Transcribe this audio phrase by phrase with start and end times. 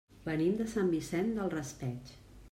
[0.27, 2.11] Venim de Sant Vicent del Raspeig.